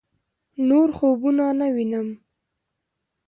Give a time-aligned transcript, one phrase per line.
[0.67, 2.07] نور خوبونه نه وينم